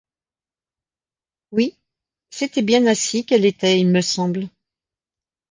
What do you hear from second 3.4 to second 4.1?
était; il me